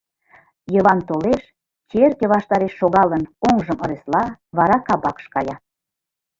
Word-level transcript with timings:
Йыван 0.73 0.99
толеш, 1.09 1.41
черке 1.89 2.25
ваштареш 2.33 2.73
шогалын, 2.79 3.23
оҥжым 3.49 3.79
ыресла, 3.85 4.23
вара 4.57 4.77
кабакыш 4.87 5.25
кая. 5.33 5.55